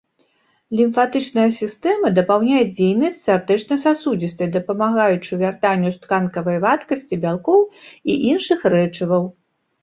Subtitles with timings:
[0.77, 7.59] Лімфатычная сістэма дапаўняе дзейнасць сардэчна-сасудзістай, дапамагаючы вяртанню з тканкавай вадкасці бялкоў
[8.09, 9.23] і іншых рэчываў.